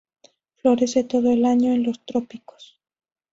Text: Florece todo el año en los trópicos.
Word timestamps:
Florece 0.55 1.03
todo 1.03 1.31
el 1.31 1.45
año 1.45 1.73
en 1.73 1.83
los 1.83 2.03
trópicos. 2.03 2.81